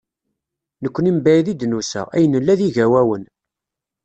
[0.83, 3.23] Nekkni mebɛid i d-nusa, ay nella d igawawen.